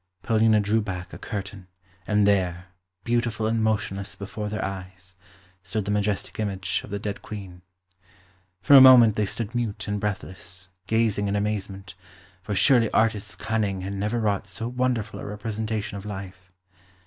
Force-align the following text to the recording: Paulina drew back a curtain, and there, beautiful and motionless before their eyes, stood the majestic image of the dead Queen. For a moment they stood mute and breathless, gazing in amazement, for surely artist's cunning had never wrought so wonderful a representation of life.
Paulina 0.23 0.59
drew 0.59 0.81
back 0.81 1.13
a 1.13 1.19
curtain, 1.19 1.67
and 2.07 2.25
there, 2.25 2.69
beautiful 3.03 3.45
and 3.45 3.63
motionless 3.63 4.15
before 4.15 4.49
their 4.49 4.65
eyes, 4.65 5.13
stood 5.61 5.85
the 5.85 5.91
majestic 5.91 6.39
image 6.39 6.81
of 6.83 6.89
the 6.89 6.97
dead 6.97 7.21
Queen. 7.21 7.61
For 8.63 8.73
a 8.75 8.81
moment 8.81 9.15
they 9.15 9.27
stood 9.27 9.53
mute 9.53 9.87
and 9.87 9.99
breathless, 9.99 10.69
gazing 10.87 11.27
in 11.27 11.35
amazement, 11.35 11.93
for 12.41 12.55
surely 12.55 12.89
artist's 12.89 13.35
cunning 13.35 13.81
had 13.81 13.93
never 13.93 14.19
wrought 14.19 14.47
so 14.47 14.67
wonderful 14.67 15.19
a 15.19 15.23
representation 15.23 15.95
of 15.99 16.03
life. 16.07 16.51